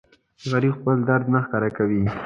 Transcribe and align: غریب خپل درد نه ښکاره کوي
غریب 0.51 0.73
خپل 0.77 0.97
درد 1.09 1.25
نه 1.33 1.39
ښکاره 1.45 1.69
کوي 1.77 2.01